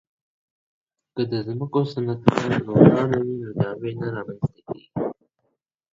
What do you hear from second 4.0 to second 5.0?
رامنځته کیږي.